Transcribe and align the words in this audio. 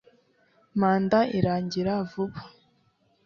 manda 0.79 1.19
irangira 1.37 1.93
vuba 2.09 2.39